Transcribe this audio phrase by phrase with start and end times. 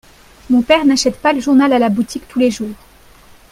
[0.49, 2.73] Mon père n'achète pas le journal à la boutique tous les jours.